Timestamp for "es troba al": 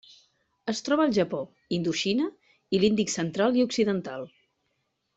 0.71-1.13